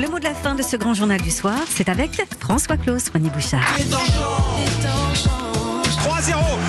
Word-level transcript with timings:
Le 0.00 0.06
mot 0.08 0.20
de 0.20 0.24
la 0.24 0.34
fin 0.34 0.54
de 0.54 0.62
ce 0.62 0.76
grand 0.76 0.94
journal 0.94 1.20
du 1.20 1.32
soir, 1.32 1.58
c'est 1.68 1.88
avec 1.88 2.22
François 2.38 2.76
Claus, 2.76 3.02
René 3.12 3.30
Bouchard. 3.30 3.64
3-0 3.68 3.90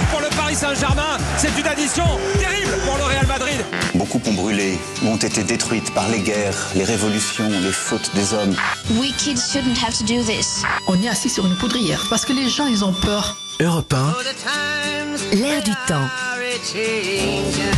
pour 0.09 0.20
le 0.20 0.36
Paris 0.36 0.55
Saint-Germain. 0.55 1.19
C'est 1.37 1.55
une 1.59 1.67
addition 1.67 2.05
terrible 2.39 2.73
pour 2.85 2.97
le 2.97 3.03
Real 3.03 3.27
Madrid. 3.27 3.63
Beaucoup 3.93 4.19
ont 4.25 4.33
brûlé, 4.33 4.79
ont 5.05 5.17
été 5.17 5.43
détruites 5.43 5.93
par 5.93 6.09
les 6.09 6.21
guerres, 6.21 6.57
les 6.73 6.83
révolutions, 6.83 7.47
les 7.47 7.71
fautes 7.71 8.09
des 8.15 8.34
hommes. 8.34 8.55
We 9.00 9.14
kids 9.18 9.38
shouldn't 9.38 9.77
have 9.77 9.96
to 9.96 10.04
do 10.05 10.23
this. 10.23 10.64
On 10.88 11.00
est 11.00 11.07
assis 11.07 11.30
sur 11.30 11.46
une 11.46 11.55
poudrière 11.55 12.07
parce 12.09 12.25
que 12.25 12.34
les 12.34 12.50
gens, 12.50 12.66
ils 12.66 12.84
ont 12.84 12.93
peur. 12.93 13.38
Europe 13.59 13.93
1, 13.93 15.36
L'air 15.36 15.61
du 15.61 15.73
temps. 15.88 16.07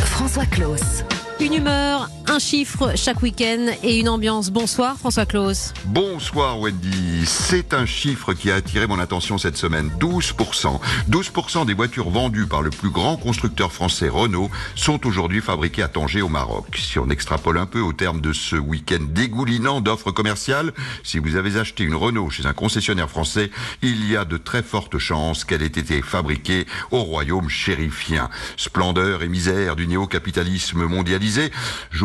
François 0.06 0.46
Claus. 0.46 1.04
Une 1.42 1.56
humeur, 1.56 2.08
un 2.28 2.40
chiffre 2.40 2.94
chaque 2.96 3.22
week-end 3.22 3.68
et 3.84 4.00
une 4.00 4.10
ambiance. 4.10 4.52
Bonsoir 4.52 4.98
François 4.98 5.26
Claus. 5.26 5.74
Bonsoir 5.86 6.60
Wendy. 6.60 7.26
C'est 7.26 7.74
un 7.74 7.86
chiffre 7.86 8.34
qui 8.34 8.52
a 8.52 8.56
attiré 8.56 8.88
mon 8.88 9.00
attention 9.00 9.38
cette 9.38 9.58
semaine. 9.58 9.90
12%. 10.00 10.80
12% 11.10 11.66
des 11.66 11.74
voitures 11.74 12.10
vendues 12.10 12.48
par 12.48 12.62
le 12.62 12.70
plus 12.70 12.90
grand 12.90 13.18
constructeur 13.18 13.72
français 13.72 14.10
Renault 14.10 14.50
sont 14.76 15.06
aujourd'hui 15.06 15.42
fabriquées 15.42 15.84
à 15.84 15.88
Tanger 15.88 16.22
au 16.22 16.30
Maroc. 16.30 16.78
Si 16.78 17.00
on 17.00 17.10
extrapole 17.10 17.58
un 17.58 17.66
peu 17.66 17.80
au 17.80 17.94
terme 17.94 18.22
de 18.22 18.34
ce 18.34 18.56
week-end 18.56 19.04
dégoulinant 19.10 19.82
d'offres 19.82 20.12
commerciales, 20.12 20.74
si 21.04 21.20
vous 21.20 21.36
avez 21.36 21.58
acheté 21.58 21.84
une 21.84 21.96
Renault 21.96 22.30
chez 22.30 22.46
un 22.46 22.54
concessionnaire 22.54 23.10
français, 23.10 23.52
il 23.82 24.10
y 24.10 24.16
a 24.16 24.26
de 24.26 24.38
très 24.38 24.64
fortes 24.64 24.98
chances 24.98 25.44
qu'elle 25.44 25.62
ait 25.62 25.68
été 25.68 26.02
fabriquée 26.02 26.66
au 26.92 27.04
royaume 27.04 27.50
chérifien. 27.50 28.30
Splendeur 28.58 29.24
et 29.24 29.28
misère 29.28 29.76
du 29.76 29.88
néo-capitalisme 29.88 30.86
mondialisé. 30.86 31.52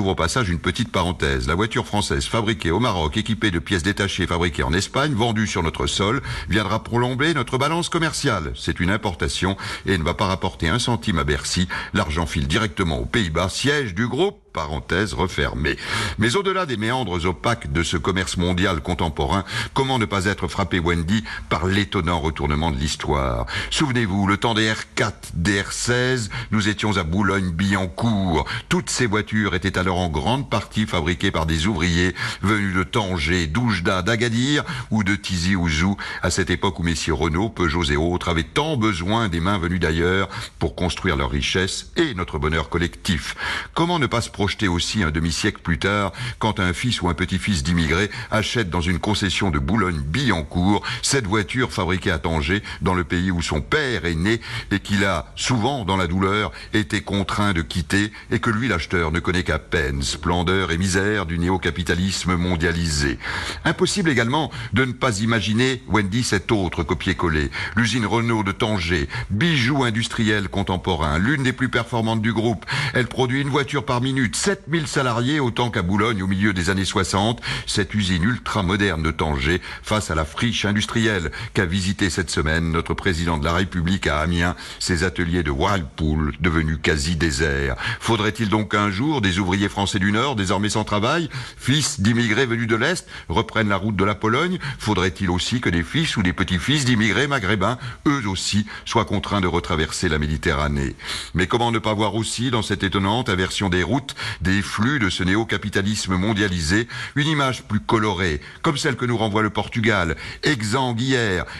Au 0.08 0.14
passage 0.14 0.48
une 0.48 0.58
petite 0.58 0.92
parenthèse. 0.92 1.46
La 1.46 1.54
voiture 1.54 1.86
française 1.86 2.26
fabriquée 2.26 2.70
au 2.70 2.80
Maroc, 2.80 3.16
équipée 3.16 3.50
de 3.50 3.58
pièces 3.58 3.82
détachées 3.82 4.26
fabriquées 4.26 4.62
en 4.62 4.72
Espagne, 4.72 5.14
vendue 5.14 5.46
sur 5.46 5.62
notre 5.62 5.86
sol, 5.86 6.22
viendra 6.48 6.82
prolonger 6.82 7.34
notre 7.34 7.58
balance 7.58 7.88
commerciale. 7.88 8.52
C'est 8.54 8.80
une 8.80 8.90
importation 8.90 9.56
et 9.86 9.98
ne 9.98 10.04
va 10.04 10.14
pas 10.14 10.26
rapporter 10.26 10.68
un 10.68 10.78
centime 10.78 11.18
à 11.18 11.24
Bercy. 11.24 11.68
L'argent 11.94 12.26
file 12.26 12.46
directement 12.46 12.98
aux 12.98 13.06
Pays-Bas, 13.06 13.48
siège 13.48 13.94
du 13.94 14.06
groupe 14.06 14.45
parenthèse 14.56 15.12
refermée. 15.12 15.76
Mais 16.16 16.34
au-delà 16.34 16.64
des 16.64 16.78
méandres 16.78 17.26
opaques 17.26 17.70
de 17.72 17.82
ce 17.82 17.98
commerce 17.98 18.38
mondial 18.38 18.80
contemporain, 18.80 19.44
comment 19.74 19.98
ne 19.98 20.06
pas 20.06 20.24
être 20.24 20.48
frappé, 20.48 20.80
Wendy, 20.80 21.22
par 21.50 21.66
l'étonnant 21.66 22.20
retournement 22.20 22.70
de 22.70 22.78
l'histoire? 22.78 23.44
Souvenez-vous, 23.70 24.26
le 24.26 24.38
temps 24.38 24.54
des 24.54 24.72
R4, 24.72 25.12
des 25.34 25.60
R16, 25.60 26.30
nous 26.52 26.68
étions 26.70 26.96
à 26.96 27.02
Boulogne-Billancourt. 27.02 28.46
Toutes 28.70 28.88
ces 28.88 29.04
voitures 29.04 29.54
étaient 29.54 29.76
alors 29.76 29.98
en 29.98 30.08
grande 30.08 30.48
partie 30.48 30.86
fabriquées 30.86 31.30
par 31.30 31.44
des 31.44 31.66
ouvriers 31.66 32.14
venus 32.40 32.74
de 32.74 32.82
Tanger, 32.82 33.46
d'Oujda, 33.48 34.00
d'Agadir 34.00 34.64
ou 34.90 35.04
de 35.04 35.16
Tizi 35.16 35.54
Ouzou, 35.54 35.98
à 36.22 36.30
cette 36.30 36.48
époque 36.48 36.80
où 36.80 36.82
messieurs 36.82 37.12
Renault, 37.12 37.50
Peugeot 37.50 37.84
et 37.90 37.96
autres 37.96 38.30
avaient 38.30 38.42
tant 38.42 38.78
besoin 38.78 39.28
des 39.28 39.40
mains 39.40 39.58
venues 39.58 39.78
d'ailleurs 39.78 40.30
pour 40.58 40.74
construire 40.74 41.16
leur 41.16 41.30
richesse 41.30 41.92
et 41.96 42.14
notre 42.14 42.38
bonheur 42.38 42.70
collectif. 42.70 43.36
Comment 43.74 43.98
ne 43.98 44.06
pas 44.06 44.22
se 44.22 44.30
aussi 44.68 45.02
un 45.02 45.10
demi-siècle 45.10 45.60
plus 45.62 45.78
tard 45.78 46.12
quand 46.38 46.60
un 46.60 46.72
fils 46.72 47.02
ou 47.02 47.08
un 47.08 47.14
petit-fils 47.14 47.62
d'immigrés 47.62 48.10
achète 48.30 48.70
dans 48.70 48.80
une 48.80 48.98
concession 48.98 49.50
de 49.50 49.58
Boulogne-Billancourt 49.58 50.82
cette 51.02 51.26
voiture 51.26 51.72
fabriquée 51.72 52.10
à 52.10 52.18
Tanger 52.18 52.62
dans 52.80 52.94
le 52.94 53.04
pays 53.04 53.30
où 53.30 53.42
son 53.42 53.60
père 53.60 54.04
est 54.04 54.14
né 54.14 54.40
et 54.70 54.80
qu'il 54.80 55.04
a 55.04 55.26
souvent 55.36 55.84
dans 55.84 55.96
la 55.96 56.06
douleur 56.06 56.52
été 56.72 57.00
contraint 57.02 57.52
de 57.52 57.62
quitter 57.62 58.12
et 58.30 58.38
que 58.38 58.50
lui 58.50 58.68
l'acheteur 58.68 59.12
ne 59.12 59.20
connaît 59.20 59.42
qu'à 59.42 59.58
peine 59.58 60.02
splendeur 60.02 60.70
et 60.70 60.78
misère 60.78 61.26
du 61.26 61.38
néo-capitalisme 61.38 62.36
mondialisé. 62.36 63.18
Impossible 63.64 64.10
également 64.10 64.50
de 64.72 64.84
ne 64.84 64.92
pas 64.92 65.20
imaginer 65.20 65.82
Wendy 65.88 66.22
cet 66.22 66.52
autre 66.52 66.82
copier-coller. 66.82 67.50
L'usine 67.76 68.06
Renault 68.06 68.44
de 68.44 68.52
Tanger, 68.52 69.08
bijou 69.30 69.84
industriel 69.84 70.48
contemporain, 70.48 71.18
l'une 71.18 71.42
des 71.42 71.52
plus 71.52 71.68
performantes 71.68 72.22
du 72.22 72.32
groupe. 72.32 72.64
Elle 72.94 73.08
produit 73.08 73.40
une 73.40 73.48
voiture 73.48 73.84
par 73.84 74.00
minute 74.00 74.35
7000 74.36 74.86
salariés, 74.86 75.40
autant 75.40 75.70
qu'à 75.70 75.82
Boulogne 75.82 76.22
au 76.22 76.26
milieu 76.26 76.52
des 76.52 76.68
années 76.70 76.84
60. 76.84 77.40
Cette 77.66 77.94
usine 77.94 78.22
ultra 78.22 78.62
moderne 78.62 79.02
de 79.02 79.10
Tanger, 79.10 79.60
face 79.82 80.10
à 80.10 80.14
la 80.14 80.24
friche 80.24 80.64
industrielle 80.64 81.30
qu'a 81.54 81.64
visité 81.64 82.10
cette 82.10 82.30
semaine 82.30 82.70
notre 82.70 82.94
président 82.94 83.38
de 83.38 83.44
la 83.44 83.54
République 83.54 84.06
à 84.06 84.20
Amiens, 84.20 84.54
ses 84.78 85.04
ateliers 85.04 85.42
de 85.42 85.50
Whirlpool 85.50 86.34
devenus 86.40 86.78
quasi 86.82 87.16
déserts. 87.16 87.76
Faudrait-il 87.98 88.48
donc 88.48 88.72
qu'un 88.72 88.90
jour 88.90 89.20
des 89.20 89.38
ouvriers 89.38 89.68
français 89.68 89.98
du 89.98 90.12
Nord, 90.12 90.36
désormais 90.36 90.68
sans 90.68 90.84
travail, 90.84 91.30
fils 91.56 92.00
d'immigrés 92.00 92.46
venus 92.46 92.68
de 92.68 92.76
l'Est, 92.76 93.08
reprennent 93.28 93.68
la 93.68 93.76
route 93.76 93.96
de 93.96 94.04
la 94.04 94.14
Pologne? 94.14 94.58
Faudrait-il 94.78 95.30
aussi 95.30 95.60
que 95.60 95.70
des 95.70 95.82
fils 95.82 96.16
ou 96.16 96.22
des 96.22 96.32
petits-fils 96.32 96.84
d'immigrés 96.84 97.26
maghrébins, 97.26 97.78
eux 98.06 98.28
aussi, 98.28 98.66
soient 98.84 99.04
contraints 99.04 99.40
de 99.40 99.46
retraverser 99.46 100.08
la 100.08 100.18
Méditerranée? 100.18 100.94
Mais 101.34 101.46
comment 101.46 101.72
ne 101.72 101.78
pas 101.78 101.94
voir 101.94 102.14
aussi 102.14 102.50
dans 102.50 102.62
cette 102.62 102.82
étonnante 102.82 103.28
inversion 103.28 103.68
des 103.68 103.82
routes 103.82 104.14
des 104.40 104.62
flux 104.62 104.98
de 104.98 105.10
ce 105.10 105.22
néo-capitalisme 105.22 106.16
mondialisé, 106.16 106.88
une 107.16 107.28
image 107.28 107.64
plus 107.64 107.80
colorée, 107.80 108.40
comme 108.62 108.76
celle 108.76 108.96
que 108.96 109.04
nous 109.04 109.16
renvoie 109.16 109.42
le 109.42 109.50
Portugal, 109.50 110.16
exsangue 110.42 110.96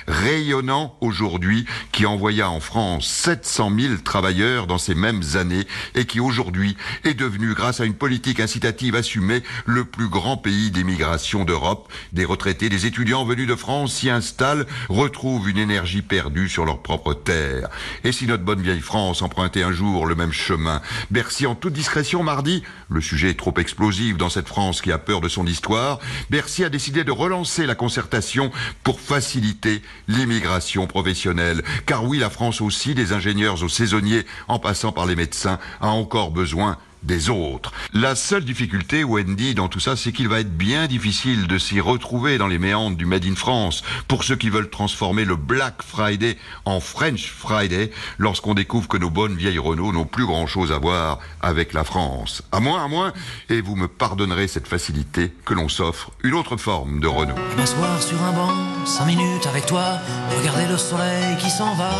rayonnant 0.06 0.97
aujourd'hui, 1.00 1.66
qui 1.93 2.06
envoya 2.06 2.49
en 2.50 2.61
France 2.61 3.06
700 3.06 3.72
000 3.78 3.95
travailleurs 4.05 4.66
dans 4.66 4.78
ces 4.78 4.95
mêmes 4.95 5.22
années 5.34 5.66
et 5.95 6.06
qui 6.06 6.21
aujourd'hui 6.21 6.77
est 7.05 7.15
devenu, 7.15 7.55
grâce 7.55 7.81
à 7.81 7.84
une 7.84 7.95
politique 7.95 8.41
incitative 8.41 8.95
assumée, 8.95 9.43
le 9.66 9.84
plus 9.84 10.09
grand 10.09 10.37
pays 10.37 10.71
d'émigration 10.71 11.45
d'Europe. 11.45 11.93
Des 12.12 12.25
retraités, 12.25 12.69
des 12.69 12.87
étudiants 12.87 13.25
venus 13.25 13.47
de 13.47 13.55
France 13.55 13.95
s'y 13.95 14.11
installent, 14.11 14.66
retrouvent 14.89 15.49
une 15.49 15.59
énergie 15.59 16.03
perdue 16.03 16.49
sur 16.49 16.65
leur 16.65 16.83
propre 16.83 17.15
terre. 17.15 17.69
Et 18.05 18.12
si 18.12 18.27
notre 18.27 18.45
bonne 18.45 18.62
vieille 18.62 18.81
France 18.81 19.22
empruntait 19.22 19.62
un 19.62 19.72
jour 19.72 20.06
le 20.06 20.15
même 20.15 20.33
chemin? 20.33 20.81
Bercy 21.11 21.47
en 21.47 21.55
toute 21.55 21.72
discrétion 21.72 22.22
mardi 22.22 22.46
le 22.89 23.01
sujet 23.01 23.31
est 23.31 23.39
trop 23.39 23.55
explosif 23.59 24.17
dans 24.17 24.29
cette 24.29 24.49
France 24.49 24.81
qui 24.81 24.93
a 24.93 24.99
peur 24.99 25.21
de 25.21 25.29
son 25.29 25.47
histoire. 25.47 25.99
Bercy 26.31 26.65
a 26.65 26.69
décidé 26.69 27.05
de 27.05 27.11
relancer 27.11 27.67
la 27.67 27.75
concertation 27.75 28.51
pour 28.83 29.01
faciliter 29.01 29.83
l'immigration 30.09 30.87
professionnelle. 30.87 31.62
Car 31.87 32.05
oui, 32.05 32.19
la 32.19 32.31
France 32.31 32.61
aussi, 32.61 32.95
des 32.95 33.12
ingénieurs 33.12 33.62
aux 33.62 33.69
saisonniers, 33.69 34.27
en 34.49 34.59
passant 34.59 34.93
par 34.93 35.07
les 35.07 35.17
médecins, 35.17 35.59
a 35.81 35.89
encore 35.89 36.31
besoin 36.31 36.79
des 37.03 37.31
autres. 37.31 37.73
La 37.93 38.15
seule 38.15 38.45
difficulté, 38.45 39.05
Wendy, 39.05 39.55
dans 39.55 39.69
tout 39.69 39.81
ça, 39.81 39.97
c'est 39.97 40.12
qu'il 40.12 40.29
va 40.29 40.41
être 40.41 40.57
bien 40.57 40.87
difficile 40.87 41.47
de 41.47 41.59
s'y 41.59 41.81
retrouver 41.81 42.39
dans 42.39 42.49
les 42.49 42.59
méandres 42.59 42.97
du 42.97 43.07
Made 43.07 43.25
in 43.25 43.34
France 43.34 43.83
pour 44.09 44.25
ceux 44.25 44.37
qui 44.37 44.51
veulent 44.51 44.71
transformer 44.71 45.25
le 45.25 45.37
Black 45.37 45.83
Friday 45.83 46.37
en 46.65 46.81
French 46.81 47.31
Friday 47.31 47.91
lorsqu'on 48.19 48.55
découvre 48.55 48.89
que 48.89 48.97
nos 48.97 49.11
bonnes 49.11 49.37
vieilles 49.37 49.59
Renault 49.59 49.93
n'ont 49.93 50.05
plus 50.05 50.27
grand 50.27 50.47
chose 50.47 50.73
à 50.73 50.79
voir 50.79 51.19
avec 51.41 51.73
la 51.73 51.84
France. 51.84 52.43
À 52.53 52.61
moins, 52.61 52.84
à 52.84 52.89
moins, 52.89 53.13
et 53.49 53.61
vous 53.61 53.77
me 53.77 53.89
pardonnerez 53.89 54.49
cette 54.49 54.67
facilité 54.67 55.33
que 55.45 55.55
l'on 55.55 55.69
s'offre 55.69 56.11
une 56.23 56.34
autre 56.34 56.57
forme 56.57 57.01
de 57.01 57.07
Renault. 57.07 57.34
M'asseoir 57.57 58.03
sur 58.03 58.23
un 58.23 58.33
banc, 58.33 58.53
cinq 58.84 59.07
minutes 59.07 59.47
avec 59.47 59.67
toi, 59.67 59.99
regarder 60.39 60.67
le 60.67 60.77
soleil 60.77 61.37
qui 61.39 61.51
s'en 61.51 61.75
va, 61.75 61.91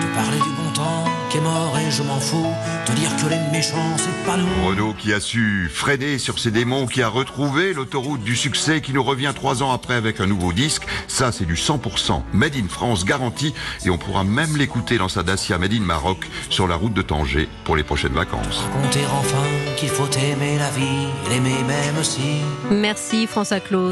te 0.00 0.14
parler 0.14 0.38
du 0.38 0.57
qui 1.30 1.38
est 1.38 1.40
mort 1.40 1.76
et 1.78 1.90
je 1.90 2.02
m'en 2.02 2.18
fous, 2.18 2.46
te 2.86 2.92
dire 2.92 3.10
que 3.16 3.28
les 3.28 3.38
méchants 3.52 3.96
c'est 3.96 4.26
pas 4.26 4.36
nous. 4.36 4.46
Renault 4.66 4.94
qui 4.94 5.12
a 5.12 5.20
su 5.20 5.70
freiner 5.72 6.18
sur 6.18 6.38
ses 6.38 6.50
démons, 6.50 6.86
qui 6.86 7.02
a 7.02 7.08
retrouvé 7.08 7.74
l'autoroute 7.74 8.22
du 8.22 8.36
succès, 8.36 8.80
qui 8.80 8.92
nous 8.92 9.02
revient 9.02 9.32
trois 9.34 9.62
ans 9.62 9.72
après 9.72 9.94
avec 9.94 10.20
un 10.20 10.26
nouveau 10.26 10.52
disque. 10.52 10.86
Ça, 11.06 11.32
c'est 11.32 11.44
du 11.44 11.54
100% 11.54 12.22
Made 12.32 12.56
in 12.56 12.68
France 12.68 13.04
garanti 13.04 13.54
et 13.84 13.90
on 13.90 13.98
pourra 13.98 14.24
même 14.24 14.56
l'écouter 14.56 14.98
dans 14.98 15.08
sa 15.08 15.22
Dacia 15.22 15.58
Made 15.58 15.72
in 15.72 15.80
Maroc 15.80 16.26
sur 16.50 16.66
la 16.66 16.76
route 16.76 16.94
de 16.94 17.02
Tanger 17.02 17.48
pour 17.64 17.76
les 17.76 17.84
prochaines 17.84 18.14
vacances. 18.14 18.62
Raconter 18.74 19.04
enfin 19.20 19.44
qu'il 19.76 19.88
faut 19.90 20.08
aimer 20.10 20.58
la 20.58 20.70
vie, 20.70 21.08
l'aimer 21.30 21.62
même 21.66 22.02
si. 22.02 22.40
Merci 22.70 23.26
François 23.26 23.60
Claus. 23.60 23.86